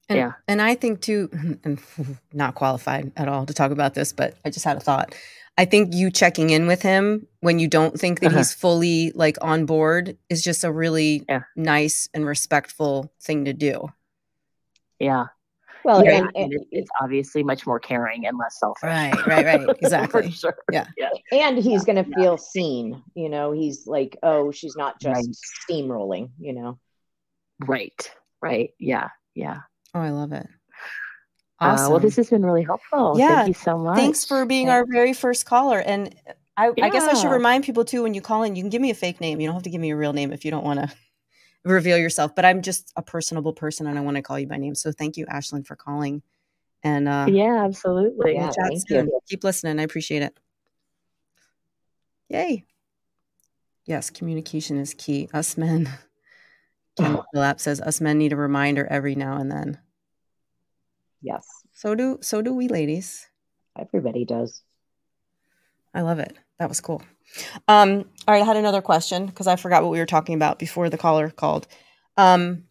[0.09, 0.31] And, yeah.
[0.45, 1.29] and i think too
[1.63, 1.79] i'm
[2.33, 5.15] not qualified at all to talk about this but i just had a thought
[5.57, 8.37] I think you checking in with him when you don't think that uh-huh.
[8.37, 11.41] he's fully like on board is just a really yeah.
[11.55, 13.89] nice and respectful thing to do.
[14.99, 15.25] Yeah.
[15.83, 18.83] Well, yeah, and, and, it's obviously much more caring and less selfish.
[18.83, 19.69] Right, right, right.
[19.81, 20.29] Exactly.
[20.29, 20.57] For sure.
[20.71, 20.85] Yeah.
[20.95, 21.09] yeah.
[21.31, 23.01] And he's going to feel seen.
[23.15, 25.35] You know, he's like, oh, she's not just right.
[25.69, 26.79] steamrolling, you know?
[27.65, 28.11] Right,
[28.41, 28.71] right.
[28.79, 29.61] Yeah, yeah.
[29.93, 30.47] Oh, I love it.
[31.61, 31.85] Awesome.
[31.85, 33.15] Uh, well, this has been really helpful.
[33.17, 33.35] Yeah.
[33.35, 33.95] Thank you so much.
[33.95, 35.79] Thanks for being our very first caller.
[35.79, 36.13] And
[36.57, 36.85] I, yeah.
[36.85, 38.89] I, guess I should remind people too when you call in, you can give me
[38.89, 39.39] a fake name.
[39.39, 40.91] You don't have to give me a real name if you don't want to
[41.63, 42.35] reveal yourself.
[42.35, 44.73] But I'm just a personable person and I want to call you by name.
[44.73, 46.23] So thank you, Ashlyn, for calling.
[46.83, 48.33] And uh, yeah, absolutely.
[48.33, 49.19] Yeah, thank you.
[49.29, 49.79] Keep listening.
[49.79, 50.35] I appreciate it.
[52.29, 52.65] Yay.
[53.85, 55.29] Yes, communication is key.
[55.31, 55.91] Us men.
[56.97, 59.79] Ken Lap says us men need a reminder every now and then.
[61.21, 61.45] Yes.
[61.73, 63.27] So do so do we ladies.
[63.77, 64.61] Everybody does.
[65.93, 66.37] I love it.
[66.59, 67.01] That was cool.
[67.67, 70.59] Um, all right, I had another question because I forgot what we were talking about
[70.59, 71.67] before the caller called.
[72.17, 72.63] Um,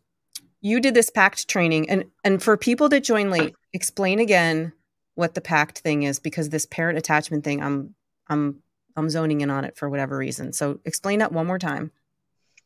[0.61, 4.73] you did this pact training, and and for people that join late, explain again
[5.15, 7.95] what the pact thing is because this parent attachment thing, I'm
[8.29, 8.63] I'm
[8.97, 10.53] I'm zoning in on it for whatever reason.
[10.53, 11.91] So explain that one more time.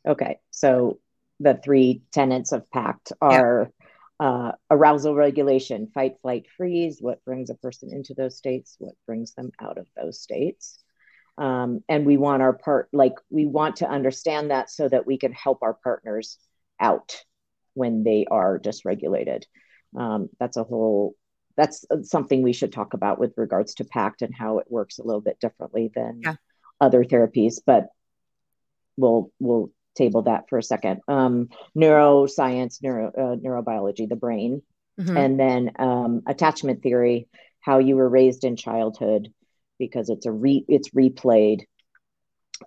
[0.06, 0.38] Okay.
[0.50, 0.98] So
[1.40, 3.83] the three tenets of PACT are yeah.
[4.20, 9.34] Uh, arousal regulation, fight, flight, freeze, what brings a person into those states, what brings
[9.34, 10.78] them out of those states.
[11.36, 15.18] Um, and we want our part, like, we want to understand that so that we
[15.18, 16.38] can help our partners
[16.78, 17.24] out
[17.74, 19.42] when they are dysregulated.
[19.98, 21.16] Um, that's a whole,
[21.56, 25.04] that's something we should talk about with regards to PACT and how it works a
[25.04, 26.36] little bit differently than yeah.
[26.80, 27.60] other therapies.
[27.66, 27.88] But
[28.96, 31.00] we'll, we'll table that for a second.
[31.08, 34.62] Um, neuroscience, neuro, uh, neurobiology, the brain,
[35.00, 35.16] mm-hmm.
[35.16, 37.28] and then um, attachment theory,
[37.60, 39.32] how you were raised in childhood,
[39.78, 41.62] because it's a re it's replayed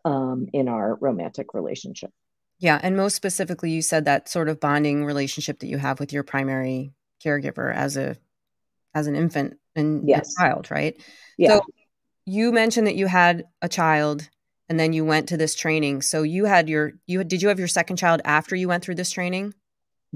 [0.05, 2.11] um, in our romantic relationship.
[2.59, 6.11] Yeah, and most specifically, you said that sort of bonding relationship that you have with
[6.11, 8.17] your primary caregiver as a
[8.93, 10.33] as an infant and yes.
[10.35, 10.99] child, right?
[11.37, 11.57] Yeah.
[11.57, 11.61] So
[12.25, 14.27] you mentioned that you had a child
[14.69, 16.01] and then you went to this training.
[16.01, 18.95] So you had your you did you have your second child after you went through
[18.95, 19.53] this training?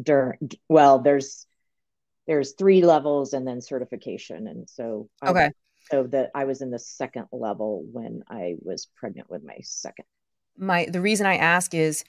[0.02, 0.38] Dur-
[0.70, 1.46] well, there's
[2.28, 5.46] there's three levels and then certification, and so okay.
[5.46, 5.52] I,
[5.92, 10.06] so that I was in the second level when I was pregnant with my second.
[10.58, 12.04] My the reason I ask is,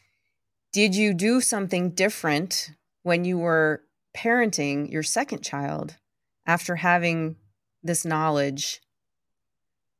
[0.72, 2.70] did you do something different
[3.02, 3.82] when you were
[4.16, 5.96] parenting your second child
[6.46, 7.36] after having
[7.82, 8.80] this knowledge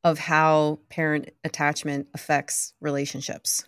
[0.05, 3.65] of how parent attachment affects relationships?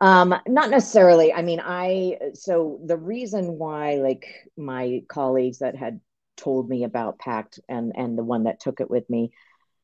[0.00, 1.32] Um, not necessarily.
[1.32, 6.00] I mean, I so the reason why like my colleagues that had
[6.36, 9.32] told me about PACT and and the one that took it with me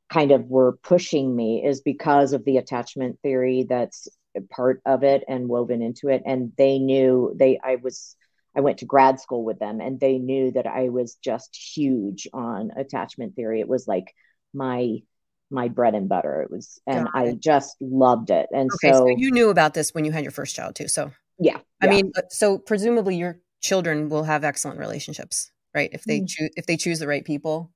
[0.09, 4.09] kind of were pushing me is because of the attachment theory that's
[4.51, 8.17] part of it and woven into it and they knew they I was
[8.57, 12.27] I went to grad school with them and they knew that I was just huge
[12.33, 13.61] on attachment theory.
[13.61, 14.15] It was like
[14.55, 15.03] my
[15.51, 16.43] my bread and butter.
[16.43, 18.49] It was, and I just loved it.
[18.53, 20.89] And okay, so, so, you knew about this when you had your first child too.
[20.89, 21.91] So yeah, I yeah.
[21.91, 25.91] mean, so presumably your children will have excellent relationships, right?
[25.93, 26.29] If they mm.
[26.29, 27.71] choose, if they choose the right people.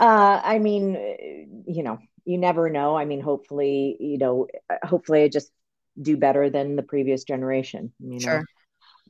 [0.00, 2.96] uh, I mean, you know, you never know.
[2.96, 4.46] I mean, hopefully, you know,
[4.82, 5.50] hopefully I just
[6.00, 7.92] do better than the previous generation.
[7.98, 8.18] You know?
[8.18, 8.44] Sure.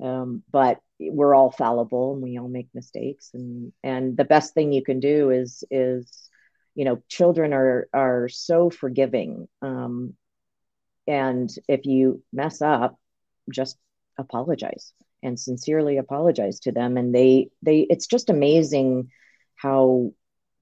[0.01, 4.73] Um, but we're all fallible and we all make mistakes and and the best thing
[4.73, 6.24] you can do is is
[6.75, 10.15] you know children are are so forgiving um,
[11.07, 12.99] and if you mess up
[13.51, 13.79] just
[14.19, 16.97] apologize and sincerely apologize to them.
[16.97, 19.11] And they they it's just amazing
[19.57, 20.13] how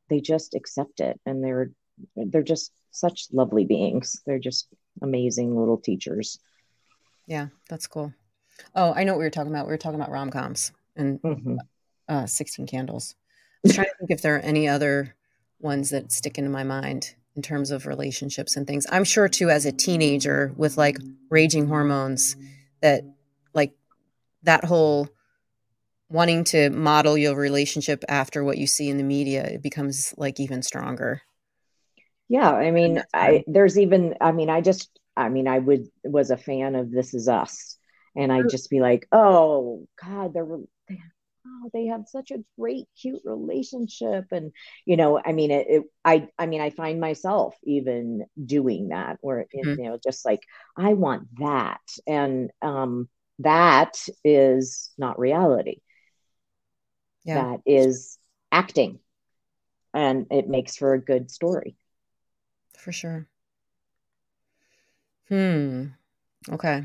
[0.08, 1.20] they just accept it.
[1.26, 1.70] And they're
[2.16, 4.22] they're just such lovely beings.
[4.24, 4.68] They're just
[5.02, 6.38] amazing little teachers.
[7.26, 8.14] Yeah that's cool.
[8.74, 9.66] Oh i know what we were talking about.
[9.66, 11.56] We were talking about rom-coms and mm-hmm.
[12.08, 13.14] uh, 16 candles.
[13.64, 15.14] I was trying to think if there are any other
[15.62, 18.86] ones that stick into my mind in terms of relationships and things.
[18.90, 20.98] I'm sure too, as a teenager with like
[21.30, 22.36] raging hormones,
[22.80, 23.04] that
[23.54, 23.72] like
[24.42, 25.08] that whole
[26.10, 30.38] wanting to model your relationship after what you see in the media, it becomes like
[30.38, 31.22] even stronger.
[32.28, 36.30] Yeah, I mean, I there's even I mean, I just I mean, I would was
[36.30, 37.76] a fan of This Is Us,
[38.16, 40.46] and I'd just be like, oh God, they're
[41.62, 44.26] oh they have such a great cute relationship.
[44.32, 44.52] And
[44.84, 49.18] you know i mean it, it i i mean i find myself even doing that
[49.20, 49.80] where mm-hmm.
[49.80, 50.42] you know just like
[50.76, 51.80] i want that.
[52.06, 55.80] And um that is not reality.
[57.24, 57.34] Yeah.
[57.34, 58.18] that is
[58.50, 58.98] acting.
[59.94, 61.76] And it makes for a good story.
[62.78, 63.28] For sure.
[65.28, 65.86] Hmm.
[66.50, 66.84] Okay.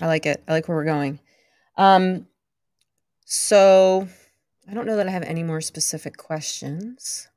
[0.00, 0.42] I like it.
[0.48, 1.20] I like where we're going.
[1.76, 2.26] Um
[3.32, 4.06] so
[4.70, 7.28] I don't know that I have any more specific questions.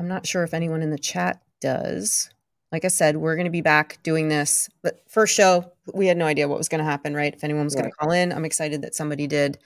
[0.00, 2.28] I'm not sure if anyone in the chat does.
[2.72, 4.68] Like I said, we're going to be back doing this.
[4.82, 7.32] But first show, we had no idea what was going to happen, right?
[7.32, 7.82] If anyone was right.
[7.82, 9.58] going to call in, I'm excited that somebody did.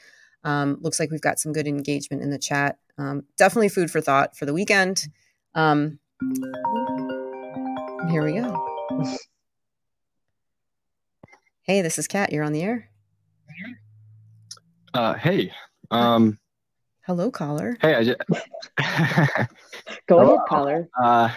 [0.44, 2.76] Um, looks like we've got some good engagement in the chat.
[2.98, 5.08] Um, definitely food for thought for the weekend.
[5.54, 5.98] Um,
[8.10, 8.98] here we go.
[11.62, 12.30] hey, this is Kat.
[12.30, 12.90] You're on the air.
[14.94, 15.50] Uh, hey.
[15.90, 16.38] Um,
[17.04, 17.76] Hello, caller.
[17.82, 18.18] Hey, I just
[20.06, 20.88] go ahead, caller.
[21.02, 21.30] Uh,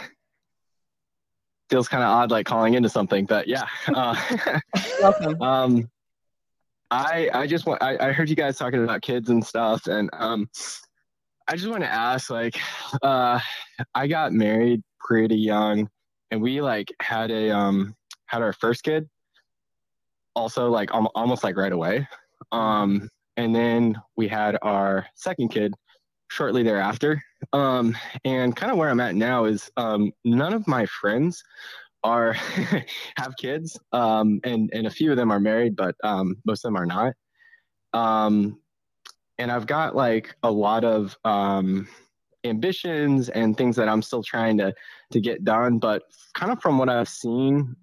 [1.67, 3.65] feels kind of odd, like calling into something, but yeah.
[3.93, 4.15] Uh,
[5.01, 5.41] Welcome.
[5.41, 5.89] Um,
[6.91, 10.11] I I just want I, I heard you guys talking about kids and stuff, and
[10.13, 10.47] um,
[11.47, 12.57] I just want to ask, like,
[13.01, 13.39] uh,
[13.95, 15.89] I got married pretty young,
[16.29, 17.95] and we like had a um
[18.27, 19.09] had our first kid,
[20.35, 22.07] also like almost like right away.
[22.51, 25.73] Um, and then we had our second kid
[26.29, 27.21] shortly thereafter.
[27.53, 27.95] Um,
[28.25, 31.43] and kind of where I'm at now is um, none of my friends
[32.03, 32.33] are
[33.17, 36.69] have kids, um, and and a few of them are married, but um, most of
[36.69, 37.13] them are not.
[37.93, 38.59] Um,
[39.37, 41.87] and I've got like a lot of um,
[42.43, 44.73] ambitions and things that I'm still trying to
[45.11, 45.77] to get done.
[45.79, 47.75] But kind of from what I've seen,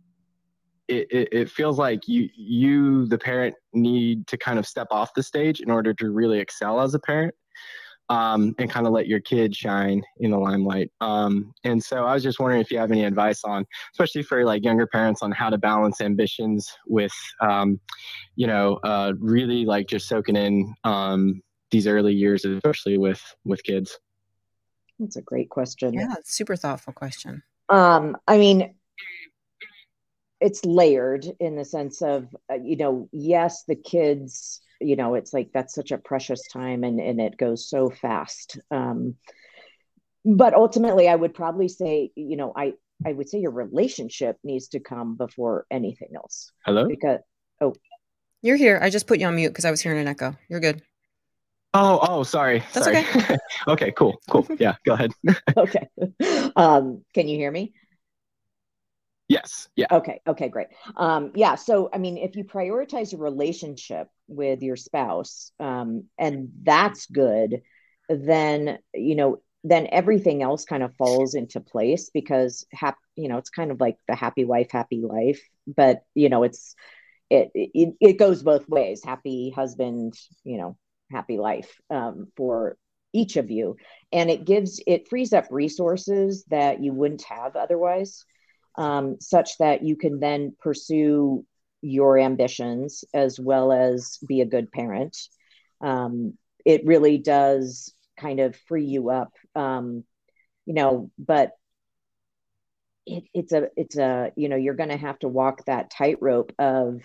[0.88, 5.14] it, it, it, feels like you you the parent need to kind of step off
[5.14, 7.34] the stage in order to really excel as a parent
[8.10, 10.90] um, and kind of let your kid shine in the limelight.
[11.00, 14.44] Um, and so I was just wondering if you have any advice on, especially for
[14.44, 17.80] like younger parents, on how to balance ambitions with, um,
[18.36, 23.62] you know, uh, really like just soaking in um, these early years, especially with with
[23.64, 23.98] kids.
[24.98, 25.94] That's a great question.
[25.94, 27.42] Yeah, super thoughtful question.
[27.68, 28.74] Um, I mean,
[30.44, 35.32] it's layered in the sense of, uh, you know, yes, the kids you know it's
[35.32, 38.58] like that's such a precious time and and it goes so fast.
[38.70, 39.16] Um
[40.26, 42.72] but ultimately i would probably say you know i
[43.04, 46.50] i would say your relationship needs to come before anything else.
[46.64, 46.86] Hello?
[46.86, 47.20] Because
[47.60, 47.74] oh.
[48.42, 48.78] You're here.
[48.82, 50.36] I just put you on mute because i was hearing an echo.
[50.48, 50.82] You're good.
[51.72, 52.62] Oh oh sorry.
[52.72, 52.98] That's sorry.
[52.98, 53.36] okay.
[53.68, 54.46] Okay cool cool.
[54.58, 55.12] Yeah go ahead.
[55.56, 55.88] Okay.
[56.56, 57.74] Um can you hear me
[59.28, 59.68] Yes.
[59.76, 59.86] Yeah.
[59.90, 60.20] Okay.
[60.26, 60.48] Okay.
[60.48, 60.68] Great.
[60.96, 61.54] Um, yeah.
[61.54, 67.62] So, I mean, if you prioritize a relationship with your spouse, um, and that's good,
[68.08, 73.38] then you know, then everything else kind of falls into place because, hap- you know,
[73.38, 75.40] it's kind of like the happy wife, happy life.
[75.66, 76.74] But you know, it's
[77.30, 79.02] it it, it goes both ways.
[79.04, 80.76] Happy husband, you know,
[81.10, 82.76] happy life um, for
[83.12, 83.76] each of you,
[84.12, 88.24] and it gives it frees up resources that you wouldn't have otherwise
[88.76, 91.44] um, such that you can then pursue
[91.80, 95.16] your ambitions as well as be a good parent.
[95.80, 96.34] Um,
[96.64, 100.04] it really does kind of free you up, um,
[100.64, 101.52] you know, but
[103.06, 106.52] it, it's a, it's a, you know, you're going to have to walk that tightrope
[106.58, 107.02] of,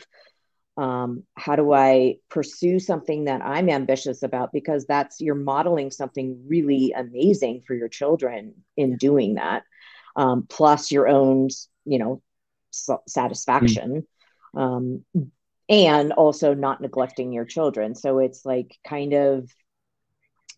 [0.78, 4.54] um, how do I pursue something that I'm ambitious about?
[4.54, 9.64] Because that's you're modeling something really amazing for your children in doing that
[10.16, 11.50] um, plus your own,
[11.86, 12.22] you know,
[13.08, 14.06] satisfaction.
[14.56, 14.60] Mm-hmm.
[14.60, 15.06] Um,
[15.70, 17.94] and also not neglecting your children.
[17.94, 19.50] So it's like kind of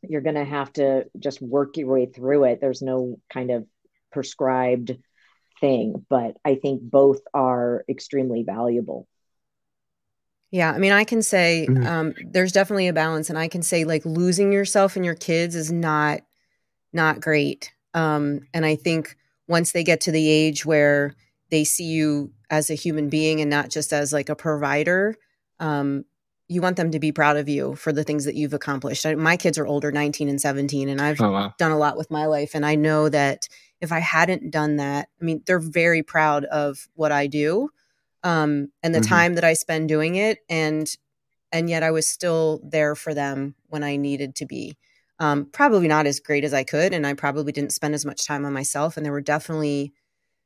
[0.01, 2.59] you're going to have to just work your way through it.
[2.61, 3.67] There's no kind of
[4.11, 4.97] prescribed
[5.59, 9.07] thing, but I think both are extremely valuable.
[10.49, 11.85] Yeah, I mean, I can say mm-hmm.
[11.85, 15.55] um, there's definitely a balance, and I can say like losing yourself and your kids
[15.55, 16.21] is not
[16.91, 17.71] not great.
[17.93, 19.15] Um, and I think
[19.51, 21.13] once they get to the age where
[21.49, 25.15] they see you as a human being and not just as like a provider
[25.59, 26.05] um,
[26.47, 29.15] you want them to be proud of you for the things that you've accomplished I,
[29.15, 31.53] my kids are older 19 and 17 and i've oh, wow.
[31.57, 33.47] done a lot with my life and i know that
[33.81, 37.69] if i hadn't done that i mean they're very proud of what i do
[38.23, 39.09] um, and the mm-hmm.
[39.09, 40.95] time that i spend doing it and
[41.51, 44.77] and yet i was still there for them when i needed to be
[45.21, 46.93] um, probably not as great as I could.
[46.93, 48.97] And I probably didn't spend as much time on myself.
[48.97, 49.93] And there were definitely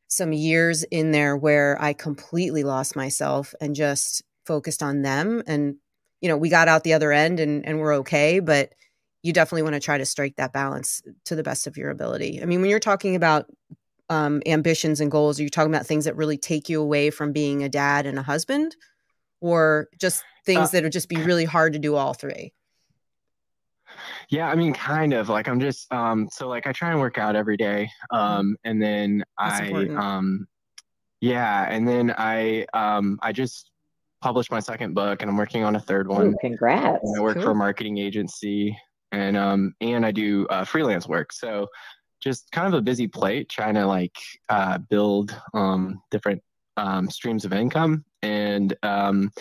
[0.10, 5.42] some years in there where I completely lost myself and just focused on them.
[5.48, 5.78] And,
[6.20, 8.42] you know, we got out the other end and, and we're okay.
[8.42, 8.74] But
[9.24, 12.42] you definitely want to try to strike that balance to the best of your ability.
[12.42, 13.46] I mean, when you're talking about
[14.10, 17.32] um, ambitions and goals, are you talking about things that really take you away from
[17.32, 18.76] being a dad and a husband?
[19.40, 22.52] Or just things uh, that would just be really hard to do all three?
[24.30, 27.18] Yeah, I mean, kind of like I'm just um so like I try and work
[27.18, 28.18] out every day, mm-hmm.
[28.18, 29.98] um, and then That's I important.
[30.00, 30.48] um,
[31.22, 33.72] yeah, and then I um I just
[34.22, 36.28] published my second book, and I'm working on a third one.
[36.28, 37.00] Ooh, congrats!
[37.04, 37.44] And I work cool.
[37.44, 38.78] for a marketing agency,
[39.12, 41.32] and um and I do uh, freelance work.
[41.32, 41.68] So
[42.22, 44.16] just kind of a busy plate, trying to like
[44.50, 46.42] uh, build um different
[46.78, 49.32] um streams of income and um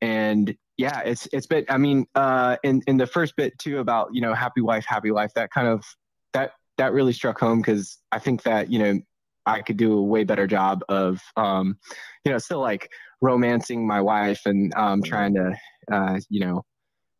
[0.00, 4.08] and yeah it's it's been i mean uh in in the first bit too about
[4.12, 5.84] you know happy wife happy life that kind of
[6.32, 8.98] that that really struck home because i think that you know
[9.46, 11.76] i could do a way better job of um
[12.24, 15.54] you know still like romancing my wife and um trying to
[15.92, 16.62] uh you know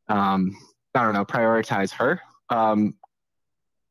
[0.08, 0.50] um
[0.94, 2.94] i don't know prioritize her um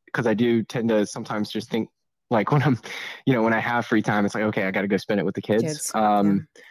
[0.06, 1.90] because i do tend to sometimes just think
[2.30, 2.78] like when i'm
[3.26, 5.26] you know when i have free time it's like okay i gotta go spend it
[5.26, 5.92] with the kids, kids.
[5.96, 6.62] um yeah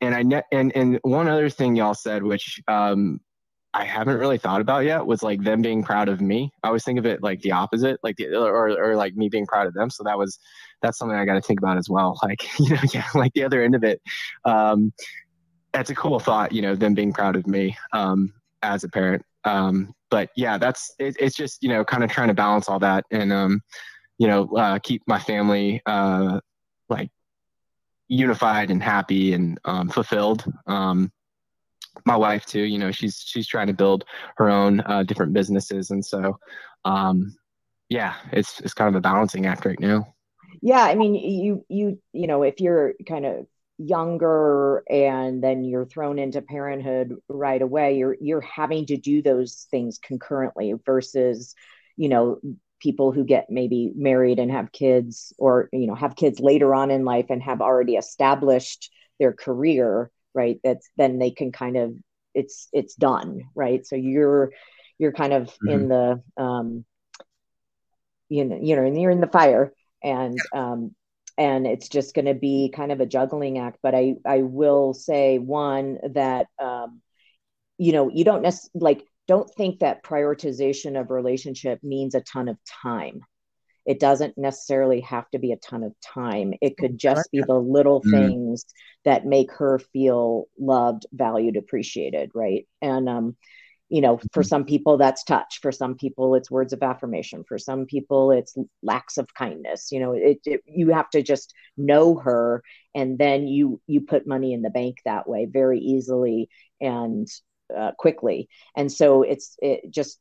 [0.00, 3.20] and I ne- and and one other thing y'all said, which um,
[3.74, 6.50] I haven't really thought about yet, was like them being proud of me.
[6.62, 9.46] I always think of it like the opposite, like the or or like me being
[9.46, 9.90] proud of them.
[9.90, 10.38] So that was
[10.82, 12.18] that's something I got to think about as well.
[12.22, 14.00] Like you know, yeah, like the other end of it.
[14.44, 14.92] Um,
[15.72, 18.32] that's a cool thought, you know, them being proud of me um,
[18.62, 19.22] as a parent.
[19.44, 22.78] Um, but yeah, that's it, it's just you know kind of trying to balance all
[22.80, 23.60] that and um,
[24.18, 26.40] you know uh, keep my family uh,
[26.88, 27.10] like
[28.08, 30.44] unified and happy and um, fulfilled.
[30.66, 31.12] Um,
[32.04, 34.04] my wife too, you know, she's she's trying to build
[34.36, 36.38] her own uh, different businesses, and so
[36.84, 37.34] um,
[37.88, 40.14] yeah, it's it's kind of a balancing act right now.
[40.62, 43.46] Yeah, I mean, you you you know, if you're kind of
[43.78, 49.66] younger and then you're thrown into parenthood right away, you're you're having to do those
[49.70, 51.54] things concurrently versus,
[51.96, 52.40] you know,
[52.80, 56.90] people who get maybe married and have kids or you know have kids later on
[56.90, 61.94] in life and have already established their career right that's then they can kind of
[62.36, 63.84] it's it's done right?
[63.84, 64.52] So you're
[64.98, 65.68] you're kind of mm-hmm.
[65.68, 66.84] in the um
[68.28, 69.72] you know you know and you're in the fire
[70.04, 70.94] and um
[71.38, 73.78] and it's just going to be kind of a juggling act.
[73.82, 77.00] But i i will say one that um
[77.78, 82.48] you know you don't necessarily like don't think that prioritization of relationship means a ton
[82.48, 83.20] of time.
[83.86, 86.54] It doesn't necessarily have to be a ton of time.
[86.60, 88.10] It could just be the little mm.
[88.10, 88.66] things
[89.04, 92.66] that make her feel loved valued appreciated right?
[92.82, 93.36] And um
[93.88, 94.48] you know for mm-hmm.
[94.48, 95.60] some people that's touch.
[95.62, 97.44] For some people it's words of affirmation.
[97.46, 99.92] For some people it's lacks of kindness.
[99.92, 104.26] You know it, it, you have to just know her and then you you put
[104.26, 106.48] money in the bank that way very easily.
[106.80, 107.28] And
[107.74, 108.48] uh, quickly.
[108.76, 110.20] And so it's it just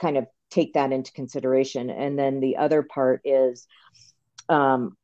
[0.00, 1.90] kind of take that into consideration.
[1.90, 3.66] And then the other part is
[4.48, 4.96] um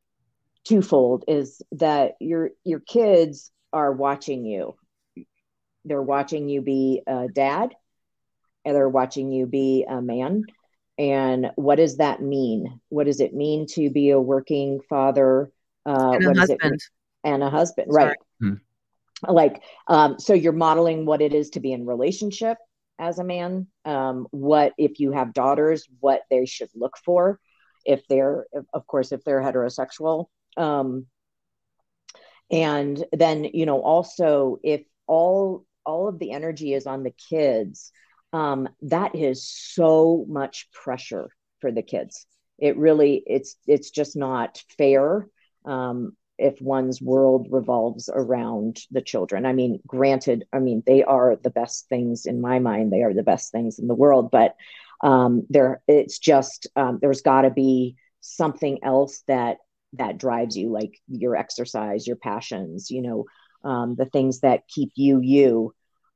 [0.65, 4.77] twofold is that your your kids are watching you.
[5.85, 7.75] They're watching you be a dad
[8.65, 10.45] and they're watching you be a man.
[10.99, 12.81] And what does that mean?
[12.91, 15.51] What does it mean to be a working father?
[15.85, 16.81] Uh, and a husband.
[17.25, 18.17] and a husband right.
[18.39, 18.55] Hmm
[19.29, 22.59] like um, so you're modeling what it is to be in relationship
[22.99, 23.67] as a man.
[23.85, 27.41] Um, what if you have daughters what they should look for
[27.85, 30.27] if they're of course if they're heterosexual.
[30.57, 31.07] Um,
[32.51, 37.93] and then you know also if all all of the energy is on the kids
[38.33, 41.29] um, that is so much pressure
[41.61, 42.27] for the kids.
[42.59, 45.27] It really it's it's just not fair.
[45.65, 49.47] Um, if one's world revolves around the children.
[49.47, 53.15] I mean, granted, I mean, they are the best things in my mind, they are
[53.15, 54.57] the best things in the world, but
[55.03, 59.59] um, there it's just um, there's got to be something else that
[59.95, 63.25] that drives you like your exercise your passions you know
[63.65, 65.75] um, the things that keep you you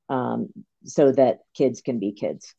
[0.08, 0.48] um,
[0.84, 2.54] so that kids can be kids.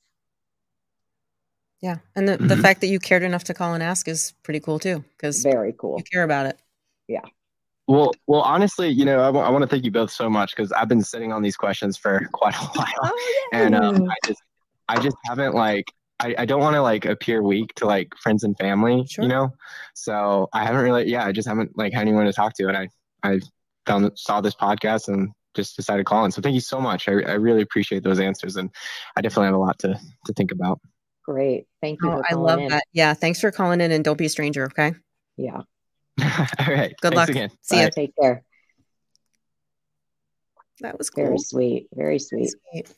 [1.82, 2.48] Yeah and the, mm-hmm.
[2.48, 5.44] the fact that you cared enough to call and ask is pretty cool too because
[5.44, 5.96] very cool.
[5.98, 6.60] you care about it.
[7.08, 7.22] Yeah
[7.88, 10.56] well, well, honestly, you know, I, w- I want to thank you both so much
[10.56, 13.60] because I've been sitting on these questions for quite a while, oh, yeah.
[13.60, 14.44] and um, I just,
[14.90, 15.86] I just haven't like,
[16.20, 19.24] I, I don't want to like appear weak to like friends and family, sure.
[19.24, 19.54] you know.
[19.94, 22.76] So I haven't really, yeah, I just haven't like had anyone to talk to, and
[22.76, 22.90] I,
[23.24, 23.40] I
[23.86, 26.32] found saw this podcast and just decided to call in.
[26.32, 27.08] So thank you so much.
[27.08, 28.70] I, I really appreciate those answers, and
[29.16, 30.82] I definitely have a lot to to think about.
[31.26, 32.12] Great, thank you.
[32.12, 32.68] Oh, I love in.
[32.68, 32.84] that.
[32.92, 34.66] Yeah, thanks for calling in, and don't be a stranger.
[34.66, 34.94] Okay.
[35.38, 35.62] Yeah.
[36.22, 36.96] All right.
[37.02, 37.30] Good luck.
[37.30, 37.50] Again.
[37.62, 37.84] See Bye.
[37.84, 37.92] you.
[37.92, 38.44] Take care.
[40.82, 41.26] That was cool.
[41.26, 41.88] Very sweet.
[41.94, 42.54] Very sweet.
[42.72, 42.94] sweet.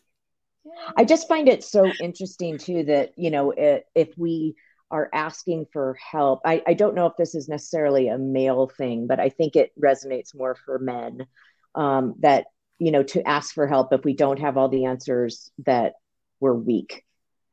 [0.96, 4.56] I just find it so interesting too that, you know, it, if we
[4.92, 9.08] are asking for help, I, I don't know if this is necessarily a male thing,
[9.08, 11.28] but I think it resonates more for men
[11.76, 12.48] um, that,
[12.80, 15.94] you know, to ask for help if we don't have all the answers that
[16.40, 17.04] we're weak.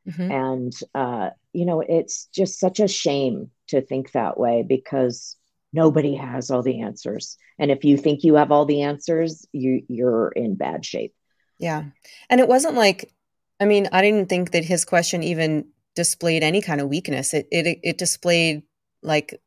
[0.08, 0.30] Mm-hmm.
[0.30, 5.36] And, uh, you know, it's just such a shame to think that way because
[5.76, 9.82] nobody has all the answers and if you think you have all the answers you
[9.88, 11.14] you're in bad shape
[11.58, 11.84] yeah
[12.30, 13.12] and it wasn't like
[13.60, 17.46] i mean i didn't think that his question even displayed any kind of weakness it
[17.52, 18.62] it, it displayed
[19.02, 19.40] like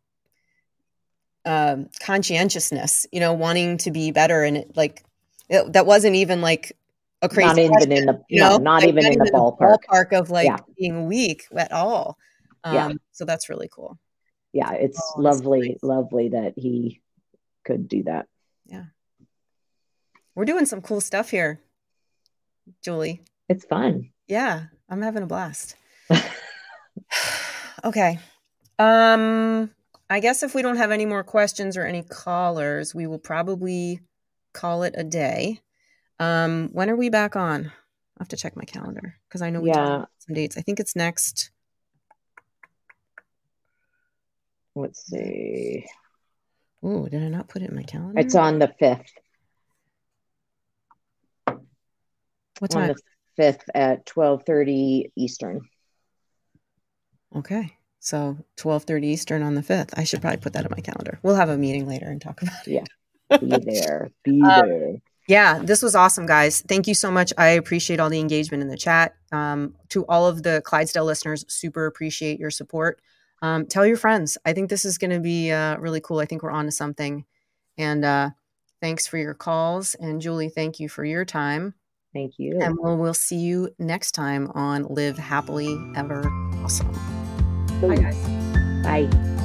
[1.46, 5.04] um, conscientiousness you know wanting to be better and it, like
[5.50, 6.78] it, that wasn't even like
[7.22, 8.58] a crazy not even question, in the you know?
[8.58, 9.78] not like, even in the ballpark.
[9.90, 10.58] ballpark of like yeah.
[10.78, 12.18] being weak at all
[12.64, 12.92] um, yeah.
[13.14, 13.98] so that's really cool
[14.54, 17.02] yeah, it's oh, lovely, lovely that he
[17.64, 18.28] could do that.
[18.66, 18.86] Yeah.
[20.36, 21.60] We're doing some cool stuff here,
[22.84, 23.22] Julie.
[23.48, 24.12] It's fun.
[24.28, 25.76] Yeah, I'm having a blast.
[27.84, 28.20] okay.
[28.78, 29.72] Um
[30.12, 34.00] I guess if we don't have any more questions or any callers, we will probably
[34.54, 35.60] call it a day.
[36.20, 37.68] Um when are we back on?
[37.68, 40.06] I have to check my calendar because I know we yeah.
[40.20, 40.58] some dates.
[40.58, 41.52] I think it's next
[44.80, 45.86] let's see.
[46.82, 48.20] Oh, did I not put it in my calendar?
[48.20, 49.12] It's on the 5th.
[52.60, 52.84] What time?
[52.84, 53.02] On the
[53.44, 55.62] 5th at 12:30 Eastern.
[57.36, 57.76] Okay.
[58.00, 59.94] So 12:30 Eastern on the 5th.
[59.98, 61.20] I should probably put that in my calendar.
[61.22, 62.72] We'll have a meeting later and talk about it.
[63.30, 63.38] Yeah.
[63.40, 64.10] Be there.
[64.24, 64.96] Be Um, there.
[65.28, 66.62] Yeah, this was awesome, guys.
[66.62, 67.32] Thank you so much.
[67.38, 69.16] I appreciate all the engagement in the chat.
[69.32, 73.00] Um, to all of the Clydesdale listeners, super appreciate your support.
[73.42, 74.38] Um, tell your friends.
[74.46, 76.20] I think this is going to be uh, really cool.
[76.20, 77.26] I think we're on to something.
[77.78, 78.32] And uh,
[78.82, 79.96] thanks for your calls.
[79.96, 81.74] And Julie, thank you for your time.
[82.14, 82.60] Thank you.
[82.62, 86.30] And we'll, we'll see you next time on Live Happily Ever
[86.64, 86.92] Awesome.
[87.82, 88.18] Bye, guys.
[88.84, 89.39] Bye.